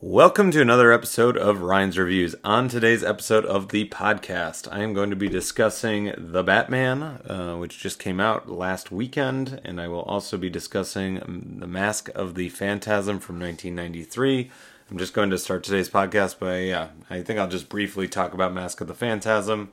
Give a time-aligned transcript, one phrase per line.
[0.00, 2.36] Welcome to another episode of Ryan's Reviews.
[2.44, 7.56] On today's episode of the podcast, I am going to be discussing The Batman, uh,
[7.56, 12.36] which just came out last weekend, and I will also be discussing The Mask of
[12.36, 14.52] the Phantasm from 1993.
[14.88, 18.32] I'm just going to start today's podcast by, yeah, I think I'll just briefly talk
[18.32, 19.72] about Mask of the Phantasm.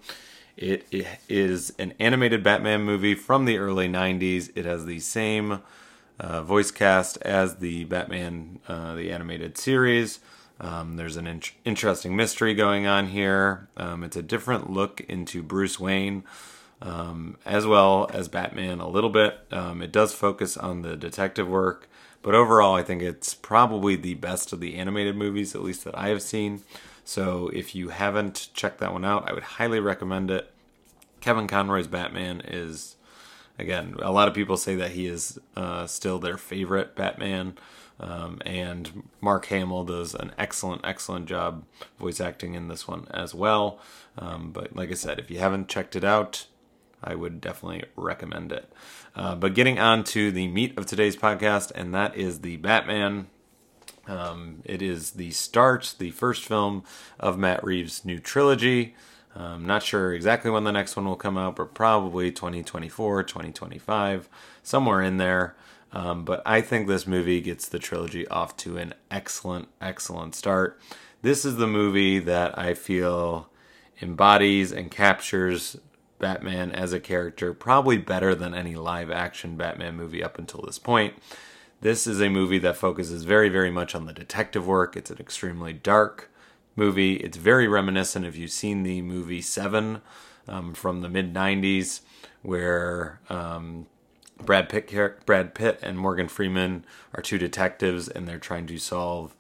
[0.58, 4.50] It, it is an animated Batman movie from the early 90s.
[4.56, 5.62] It has the same
[6.20, 10.20] uh, voice cast as the Batman, uh, the animated series.
[10.60, 13.68] Um, there's an in- interesting mystery going on here.
[13.76, 16.24] Um, it's a different look into Bruce Wayne,
[16.82, 19.40] um, as well as Batman a little bit.
[19.52, 21.90] Um, it does focus on the detective work,
[22.22, 25.98] but overall, I think it's probably the best of the animated movies, at least that
[25.98, 26.64] I have seen.
[27.04, 30.52] So if you haven't checked that one out, I would highly recommend it.
[31.20, 32.96] Kevin Conroy's Batman is
[33.58, 37.58] again, a lot of people say that he is uh, still their favorite Batman.
[37.98, 41.64] Um, and Mark Hamill does an excellent, excellent job
[41.98, 43.80] voice acting in this one as well.
[44.18, 46.48] Um, but like I said, if you haven't checked it out,
[47.04, 48.72] I would definitely recommend it.
[49.16, 53.28] Uh, but getting on to the meat of today's podcast, and that is the Batman.
[54.08, 56.84] Um, it is the start, the first film
[57.20, 58.96] of Matt Reeves' new trilogy.
[59.36, 64.30] I'm not sure exactly when the next one will come out, but probably 2024, 2025,
[64.64, 65.56] somewhere in there.
[65.92, 70.80] Um, but I think this movie gets the trilogy off to an excellent, excellent start.
[71.22, 73.50] This is the movie that I feel
[74.02, 75.78] embodies and captures
[76.20, 80.80] Batman as a character probably better than any live action Batman movie up until this
[80.80, 81.14] point.
[81.82, 84.96] This is a movie that focuses very, very much on the detective work.
[84.96, 86.32] It's an extremely dark,
[86.76, 87.16] movie.
[87.16, 90.02] It's very reminiscent if you've seen the movie Seven
[90.48, 92.02] um, from the mid '90s,
[92.42, 93.88] where um,
[94.40, 99.36] Brad Pitt, Brad Pitt and Morgan Freeman are two detectives, and they're trying to solve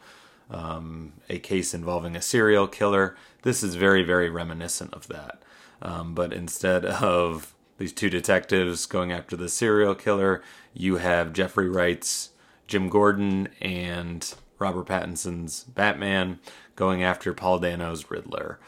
[0.50, 3.16] um, a case involving a serial killer.
[3.42, 5.42] This is very, very reminiscent of that.
[5.82, 10.42] Um, but instead of these two detectives going after the serial killer,
[10.74, 12.30] you have Jeffrey Wright's
[12.68, 16.40] Jim Gordon and Robert Pattinson's Batman
[16.76, 18.60] going after Paul Dano's Riddler.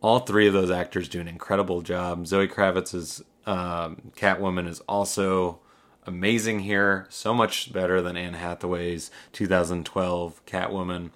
[0.00, 2.26] All three of those actors do an incredible job.
[2.26, 5.60] Zoe Kravitz's um, Catwoman is also
[6.06, 11.10] amazing here, so much better than Anne Hathaway's 2012 Catwoman.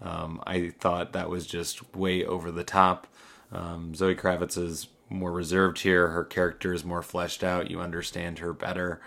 [0.00, 3.06] Um, I thought that was just way over the top.
[3.50, 6.08] Um, Zoe Kravitz is more reserved here.
[6.08, 7.70] Her character is more fleshed out.
[7.70, 9.00] You understand her better.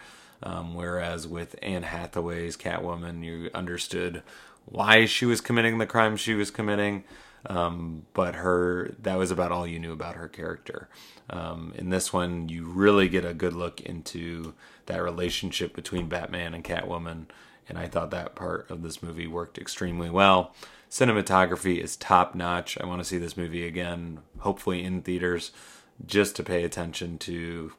[0.44, 4.24] Um, whereas with Anne Hathaway's Catwoman, you understood
[4.66, 7.04] why she was committing the crime she was committing.
[7.46, 10.90] Um, but her that was about all you knew about her character.
[11.30, 14.54] Um, in this one, you really get a good look into
[14.86, 17.26] that relationship between Batman and Catwoman,
[17.68, 20.54] and I thought that part of this movie worked extremely well.
[20.90, 22.78] Cinematography is top notch.
[22.80, 25.52] I want to see this movie again, hopefully in theaters,
[26.06, 27.72] just to pay attention to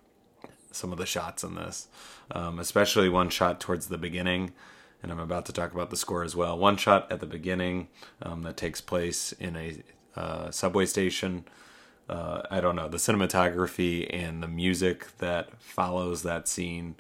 [0.72, 1.88] some of the shots in this,
[2.30, 4.54] um, especially one shot towards the beginning
[5.02, 6.56] and I'm about to talk about the score as well.
[6.56, 7.88] One shot at the beginning
[8.20, 9.82] um, that takes place in a
[10.16, 11.44] uh, subway station.
[12.08, 16.96] Uh, I don't know the cinematography and the music that follows that scene.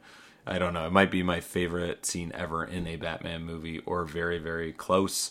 [0.46, 0.86] I don't know.
[0.86, 5.30] It might be my favorite scene ever in a Batman movie, or very, very close.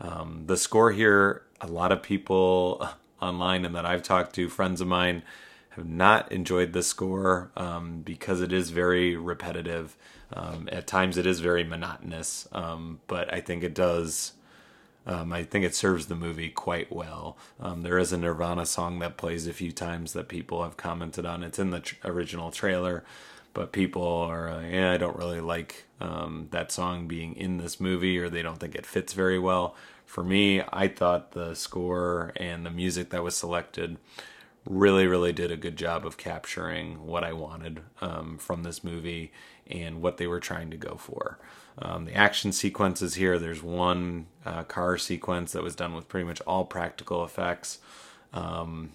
[0.00, 2.88] Um, the score here, a lot of people
[3.20, 5.22] online and that I've talked to, friends of mine,
[5.70, 9.96] have not enjoyed the score um, because it is very repetitive.
[10.32, 14.32] Um, at times, it is very monotonous, um, but I think it does.
[15.06, 17.36] Um, I think it serves the movie quite well.
[17.60, 21.24] Um, there is a Nirvana song that plays a few times that people have commented
[21.24, 21.44] on.
[21.44, 23.04] It's in the tr- original trailer,
[23.54, 27.78] but people are, uh, yeah, I don't really like um, that song being in this
[27.78, 29.76] movie, or they don't think it fits very well.
[30.04, 33.98] For me, I thought the score and the music that was selected
[34.66, 39.32] really, really did a good job of capturing what I wanted um, from this movie
[39.66, 41.38] and what they were trying to go for.
[41.78, 46.26] Um, the action sequences here, there's one uh, car sequence that was done with pretty
[46.26, 47.78] much all practical effects.
[48.32, 48.92] Um,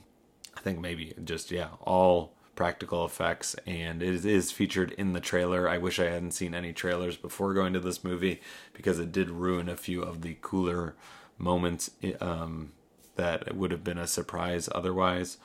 [0.58, 5.70] I think maybe just, yeah, all practical effects, and it is featured in the trailer.
[5.70, 8.42] I wish I hadn't seen any trailers before going to this movie
[8.74, 10.96] because it did ruin a few of the cooler
[11.38, 12.74] moments um,
[13.16, 15.38] that would have been a surprise otherwise.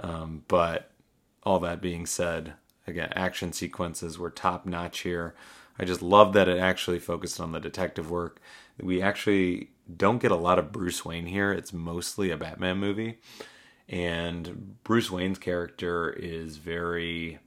[0.00, 0.90] Um, but
[1.42, 2.54] all that being said,
[2.86, 5.34] again, action sequences were top notch here.
[5.78, 8.40] I just love that it actually focused on the detective work.
[8.80, 11.52] We actually don't get a lot of Bruce Wayne here.
[11.52, 13.18] It's mostly a Batman movie.
[13.88, 17.38] And Bruce Wayne's character is very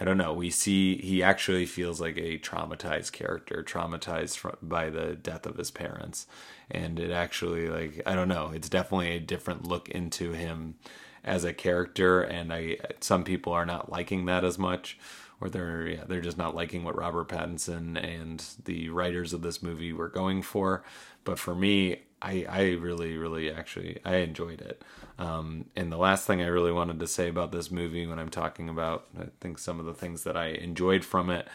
[0.00, 0.32] I don't know.
[0.32, 5.56] We see he actually feels like a traumatized character, traumatized from, by the death of
[5.56, 6.26] his parents,
[6.70, 8.52] and it actually like I don't know.
[8.54, 10.76] It's definitely a different look into him
[11.24, 14.98] as a character, and I some people are not liking that as much,
[15.40, 19.62] or they're yeah they're just not liking what Robert Pattinson and the writers of this
[19.62, 20.82] movie were going for.
[21.24, 24.82] But for me, I I really really actually I enjoyed it.
[25.18, 28.28] Um, and the last thing I really wanted to say about this movie, when I'm
[28.28, 31.48] talking about, I think some of the things that I enjoyed from it,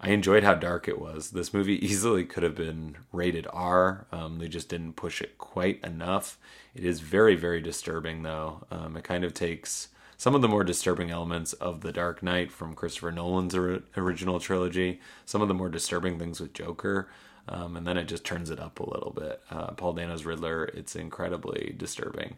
[0.00, 1.30] I enjoyed how dark it was.
[1.30, 4.06] This movie easily could have been rated R.
[4.12, 6.38] Um, they just didn't push it quite enough.
[6.74, 8.66] It is very, very disturbing, though.
[8.70, 12.52] Um, it kind of takes some of the more disturbing elements of The Dark Knight
[12.52, 17.08] from Christopher Nolan's original trilogy, some of the more disturbing things with Joker,
[17.48, 19.42] um, and then it just turns it up a little bit.
[19.50, 22.36] Uh, Paul Dano's Riddler, it's incredibly disturbing.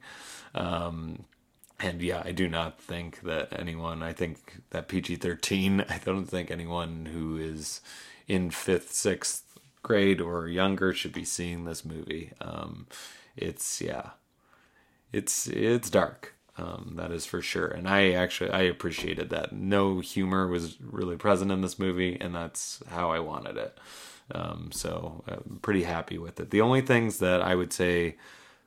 [0.55, 1.25] Um,
[1.81, 6.27] and yeah, I do not think that anyone, I think that PG 13, I don't
[6.27, 7.81] think anyone who is
[8.27, 9.43] in fifth, sixth
[9.83, 12.33] grade or younger should be seeing this movie.
[12.41, 12.87] Um,
[13.37, 14.11] it's, yeah,
[15.13, 16.35] it's, it's dark.
[16.59, 17.67] Um, that is for sure.
[17.67, 19.53] And I actually, I appreciated that.
[19.53, 23.79] No humor was really present in this movie, and that's how I wanted it.
[24.33, 26.51] Um, so I'm pretty happy with it.
[26.51, 28.17] The only things that I would say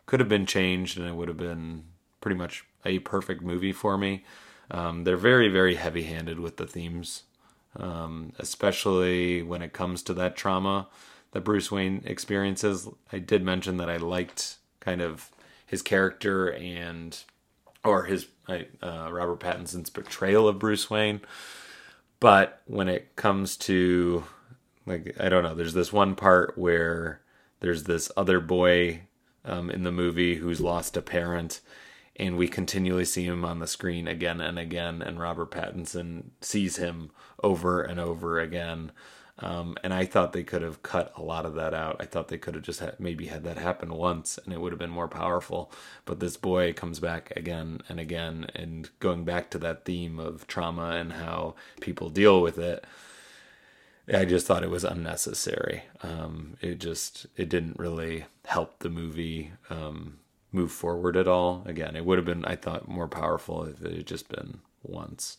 [0.05, 1.83] could have been changed and it would have been
[2.21, 4.23] pretty much a perfect movie for me.
[4.71, 7.23] Um, they're very, very heavy handed with the themes,
[7.75, 10.87] um, especially when it comes to that trauma
[11.31, 12.87] that Bruce Wayne experiences.
[13.11, 15.29] I did mention that I liked kind of
[15.65, 17.17] his character and,
[17.83, 21.21] or his, uh, Robert Pattinson's portrayal of Bruce Wayne.
[22.19, 24.23] But when it comes to
[24.89, 25.55] like I don't know.
[25.55, 27.21] There's this one part where
[27.61, 29.01] there's this other boy
[29.45, 31.61] um, in the movie who's lost a parent,
[32.19, 35.01] and we continually see him on the screen again and again.
[35.01, 37.11] And Robert Pattinson sees him
[37.41, 38.91] over and over again.
[39.41, 41.95] Um, and I thought they could have cut a lot of that out.
[42.01, 44.73] I thought they could have just had, maybe had that happen once and it would
[44.73, 45.71] have been more powerful.
[46.03, 50.45] But this boy comes back again and again, and going back to that theme of
[50.45, 52.85] trauma and how people deal with it.
[54.13, 55.83] I just thought it was unnecessary.
[56.01, 60.17] Um, it just it didn't really help the movie um,
[60.51, 61.63] move forward at all.
[61.65, 65.37] Again, it would have been I thought more powerful if it had just been once.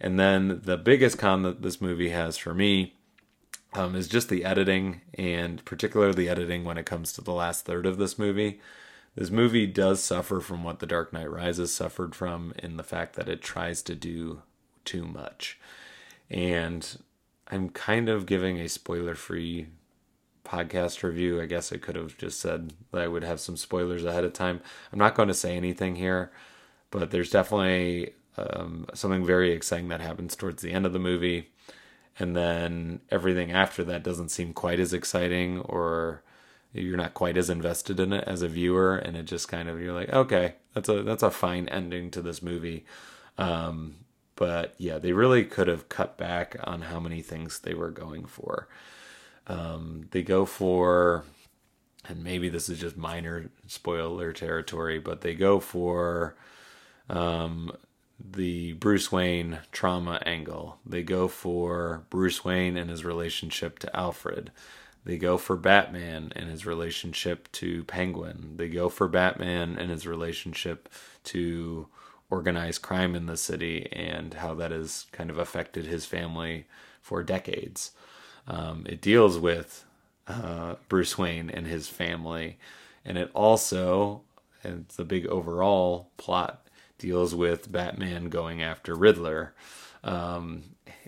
[0.00, 2.94] And then the biggest con that this movie has for me
[3.74, 7.64] um, is just the editing, and particularly the editing when it comes to the last
[7.64, 8.60] third of this movie.
[9.14, 13.16] This movie does suffer from what The Dark Knight Rises suffered from in the fact
[13.16, 14.42] that it tries to do
[14.84, 15.58] too much.
[16.30, 16.98] And
[17.48, 19.66] I'm kind of giving a spoiler free
[20.48, 21.40] podcast review.
[21.40, 24.32] I guess I could have just said that I would have some spoilers ahead of
[24.32, 24.60] time.
[24.92, 26.32] I'm not going to say anything here,
[26.90, 31.50] but there's definitely um, something very exciting that happens towards the end of the movie.
[32.18, 36.22] And then everything after that doesn't seem quite as exciting, or
[36.72, 38.96] you're not quite as invested in it as a viewer.
[38.96, 42.22] And it just kind of, you're like, okay, that's a, that's a fine ending to
[42.22, 42.86] this movie.
[43.36, 43.96] Um,
[44.34, 48.24] but yeah, they really could have cut back on how many things they were going
[48.24, 48.68] for.
[49.48, 51.24] Um, they go for,
[52.08, 56.36] and maybe this is just minor spoiler territory, but they go for
[57.08, 57.72] um,
[58.20, 60.78] the Bruce Wayne trauma angle.
[60.84, 64.50] They go for Bruce Wayne and his relationship to Alfred.
[65.04, 68.54] They go for Batman and his relationship to Penguin.
[68.56, 70.88] They go for Batman and his relationship
[71.24, 71.88] to
[72.30, 76.66] organized crime in the city and how that has kind of affected his family
[77.00, 77.92] for decades.
[78.48, 79.84] Um, it deals with
[80.26, 82.58] uh, Bruce Wayne and his family,
[83.04, 84.22] and it also,
[84.64, 86.66] and the big overall plot,
[86.98, 89.54] deals with Batman going after Riddler.
[90.02, 90.64] Um,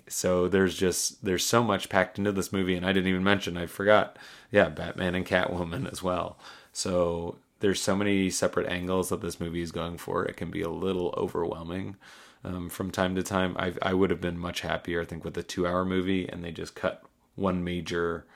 [0.06, 3.56] so there's just there's so much packed into this movie, and I didn't even mention
[3.56, 4.18] I forgot,
[4.50, 6.38] yeah, Batman and Catwoman as well.
[6.72, 10.24] So there's so many separate angles that this movie is going for.
[10.24, 11.96] It can be a little overwhelming
[12.44, 13.56] um, from time to time.
[13.58, 16.52] I I would have been much happier, I think, with a two-hour movie, and they
[16.52, 17.02] just cut
[17.40, 18.26] one major,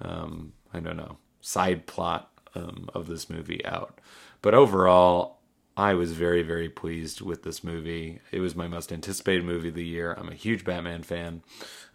[0.00, 4.00] um, I don't know, side plot um, of this movie out.
[4.42, 5.38] But overall,
[5.76, 8.20] I was very very pleased with this movie.
[8.32, 10.12] It was my most anticipated movie of the year.
[10.12, 11.42] I'm a huge Batman fan.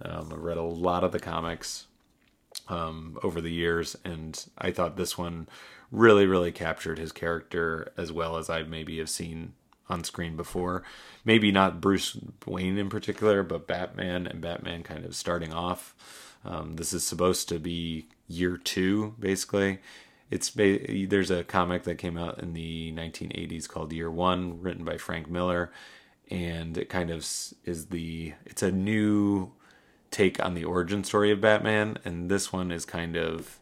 [0.01, 1.87] Um, I read a lot of the comics
[2.69, 5.47] um, over the years, and I thought this one
[5.91, 9.53] really, really captured his character as well as I maybe have seen
[9.89, 10.83] on screen before.
[11.25, 15.95] Maybe not Bruce Wayne in particular, but Batman and Batman kind of starting off.
[16.45, 19.79] Um, this is supposed to be year two, basically.
[20.29, 24.97] It's there's a comic that came out in the 1980s called Year One, written by
[24.97, 25.71] Frank Miller,
[26.29, 29.51] and it kind of is the it's a new
[30.09, 33.59] take on the origin story of Batman, and this one is kind of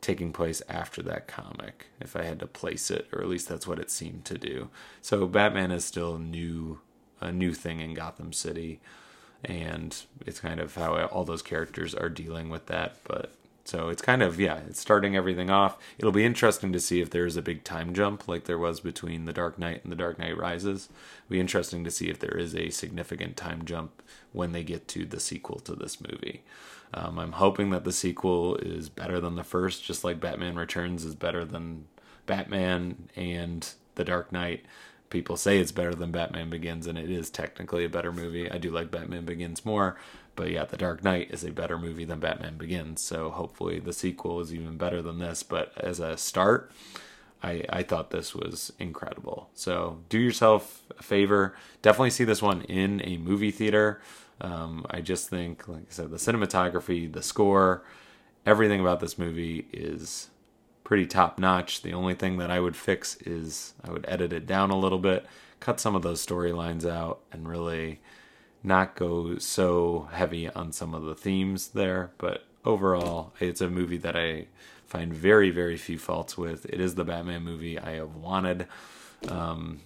[0.00, 3.66] taking place after that comic, if I had to place it, or at least that's
[3.66, 4.68] what it seemed to do.
[5.02, 6.80] So Batman is still new,
[7.20, 8.80] a new thing in Gotham City,
[9.44, 12.96] and it's kind of how all those characters are dealing with that.
[13.04, 13.32] But
[13.64, 15.76] so it's kind of yeah, it's starting everything off.
[15.98, 18.80] It'll be interesting to see if there is a big time jump like there was
[18.80, 20.88] between The Dark Knight and The Dark Knight Rises.
[21.24, 24.02] It'll be interesting to see if there is a significant time jump
[24.32, 26.42] when they get to the sequel to this movie.
[26.94, 31.04] Um, I'm hoping that the sequel is better than the first, just like Batman Returns
[31.04, 31.86] is better than
[32.24, 34.64] Batman and The Dark Knight.
[35.10, 38.50] People say it's better than Batman Begins, and it is technically a better movie.
[38.50, 39.96] I do like Batman Begins more,
[40.36, 43.00] but yeah, The Dark Knight is a better movie than Batman Begins.
[43.00, 45.42] So hopefully the sequel is even better than this.
[45.42, 46.70] But as a start,
[47.42, 49.48] I, I thought this was incredible.
[49.54, 51.56] So do yourself a favor.
[51.82, 54.00] Definitely see this one in a movie theater.
[54.40, 57.82] Um, I just think, like I said, the cinematography, the score,
[58.44, 60.28] everything about this movie is
[60.88, 61.82] pretty top notch.
[61.82, 64.98] The only thing that I would fix is I would edit it down a little
[64.98, 65.26] bit,
[65.60, 68.00] cut some of those storylines out, and really
[68.62, 72.12] not go so heavy on some of the themes there.
[72.16, 74.46] But overall, it's a movie that I
[74.86, 76.64] find very, very few faults with.
[76.64, 78.66] It is the Batman movie I have wanted.
[79.28, 79.80] Um,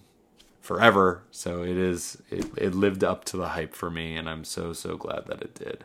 [0.61, 1.25] forever.
[1.33, 4.73] So it is it, it lived up to the hype for me, and I'm so
[4.73, 5.85] so glad that it did.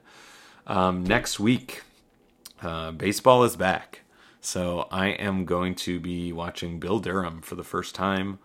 [0.68, 1.82] Um, next week,
[2.62, 4.02] uh, baseball is back,
[4.42, 8.40] so I am going to be watching Bull Durham for the first time.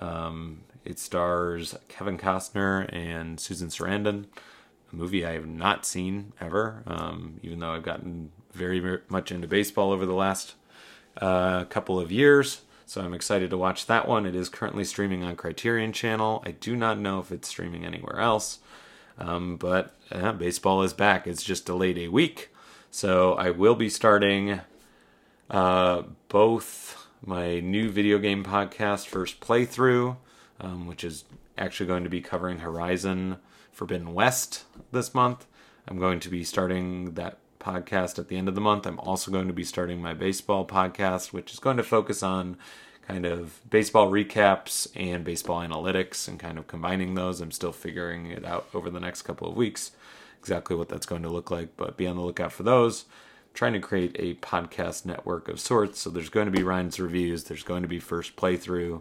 [0.00, 4.26] Um, it stars Kevin Costner and Susan Sarandon,
[4.92, 9.32] a movie I have not seen ever, um, even though I've gotten very, very much
[9.32, 10.54] into baseball over the last
[11.20, 12.62] uh, couple of years.
[12.86, 14.26] So I'm excited to watch that one.
[14.26, 16.42] It is currently streaming on Criterion Channel.
[16.46, 18.60] I do not know if it's streaming anywhere else.
[19.18, 21.26] Um, but uh, baseball is back.
[21.26, 22.50] It's just delayed a week.
[22.90, 24.60] So I will be starting
[25.50, 30.16] uh, both my new video game podcast, First Playthrough,
[30.60, 31.24] um, which is
[31.58, 33.38] actually going to be covering Horizon
[33.72, 35.46] Forbidden West this month.
[35.88, 38.86] I'm going to be starting that podcast at the end of the month.
[38.86, 42.56] I'm also going to be starting my baseball podcast, which is going to focus on
[43.06, 47.40] kind of baseball recaps and baseball analytics and kind of combining those.
[47.40, 49.92] I'm still figuring it out over the next couple of weeks
[50.38, 53.04] exactly what that's going to look like, but be on the lookout for those.
[53.56, 55.98] Trying to create a podcast network of sorts.
[55.98, 59.00] So there's going to be Ryan's reviews, there's going to be first playthrough,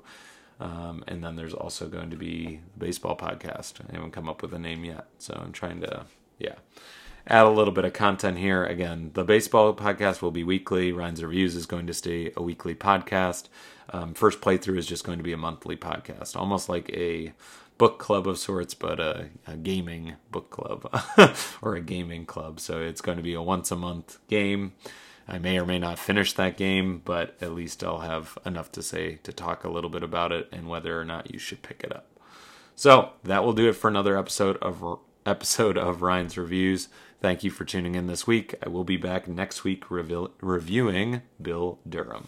[0.60, 3.74] um, and then there's also going to be the baseball podcast.
[3.88, 6.06] I haven't come up with a name yet, so I'm trying to,
[6.40, 6.56] yeah
[7.28, 8.66] add a little bit of content here.
[8.66, 10.92] Again, the baseball podcast will be weekly.
[10.92, 13.48] Ryan's Reviews is going to stay a weekly podcast.
[13.90, 17.34] Um, first playthrough is just going to be a monthly podcast, almost like a
[17.78, 20.90] book club of sorts, but a, a gaming book club
[21.62, 22.60] or a gaming club.
[22.60, 24.74] So it's going to be a once a month game.
[25.28, 28.84] I may or may not finish that game, but at least I'll have enough to
[28.84, 31.84] say to talk a little bit about it and whether or not you should pick
[31.84, 32.06] it up.
[32.76, 36.90] So that will do it for another episode of episode of Ryan's Reviews.
[37.22, 38.54] Thank you for tuning in this week.
[38.64, 42.28] I will be back next week reviewing Bull Durham.